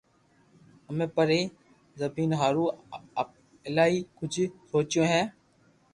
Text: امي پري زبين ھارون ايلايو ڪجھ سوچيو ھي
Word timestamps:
امي 0.89 1.05
پري 1.15 1.41
زبين 2.01 2.29
ھارون 2.39 2.69
ايلايو 3.65 4.07
ڪجھ 4.17 4.39
سوچيو 4.71 5.03
ھي 5.11 5.21